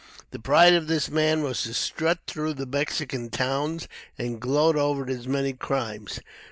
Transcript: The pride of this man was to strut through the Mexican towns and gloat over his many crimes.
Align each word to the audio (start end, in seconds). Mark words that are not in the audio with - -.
The 0.31 0.39
pride 0.39 0.73
of 0.73 0.87
this 0.87 1.11
man 1.11 1.43
was 1.43 1.61
to 1.61 1.75
strut 1.75 2.21
through 2.25 2.55
the 2.55 2.65
Mexican 2.65 3.29
towns 3.29 3.87
and 4.17 4.39
gloat 4.41 4.75
over 4.75 5.05
his 5.05 5.27
many 5.27 5.53
crimes. 5.53 6.19